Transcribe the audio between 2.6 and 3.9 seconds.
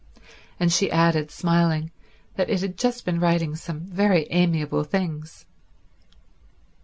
had just been writing some